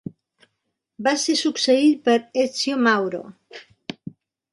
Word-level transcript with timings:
Va 1.07 1.11
ser 1.23 1.35
succeït 1.41 2.01
per 2.07 2.15
Ezio 2.45 2.79
Mauro. 2.87 3.21